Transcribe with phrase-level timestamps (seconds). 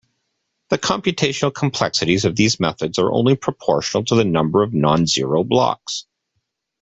[0.69, 6.07] The computational complexities of these methods are only proportional to the number of non-zero blocks.